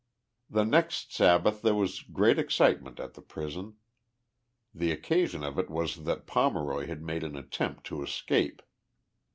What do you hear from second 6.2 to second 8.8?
Pomeroy had made an attempt to escape.